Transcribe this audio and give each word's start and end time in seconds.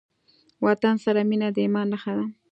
وطن 0.65 0.95
سره 1.05 1.21
مينه 1.29 1.47
د 1.55 1.57
ايمان 1.63 1.87
نښه 1.91 2.13
ده. 2.17 2.25